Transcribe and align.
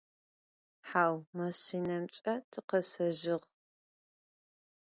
Hau, 0.89 1.15
maşşinemç'e 1.35 2.33
tıkhesezjığ. 2.51 3.37